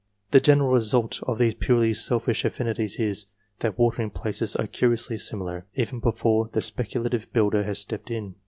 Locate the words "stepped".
7.77-8.09